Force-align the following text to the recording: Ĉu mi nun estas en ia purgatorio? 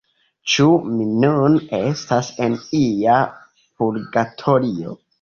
Ĉu 0.53 0.65
mi 0.93 1.05
nun 1.25 1.59
estas 1.81 2.33
en 2.49 2.59
ia 2.83 3.21
purgatorio? 3.61 5.01